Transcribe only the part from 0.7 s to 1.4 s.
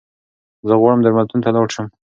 غواړم درملتون